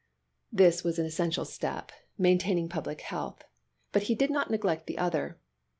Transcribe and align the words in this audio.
This 0.51 0.83
was 0.83 0.97
one 0.97 1.05
essential 1.05 1.45
step, 1.45 1.91
maintaining 2.17 2.67
public 2.69 3.01
health; 3.01 3.43
but 3.91 4.01
he 4.09 4.15
did 4.15 4.31
not 4.31 4.49
neglect 4.49 4.87
the 4.87 4.97
other. 4.97 5.37